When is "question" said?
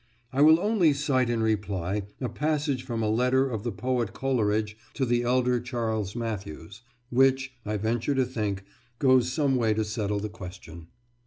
10.27-10.87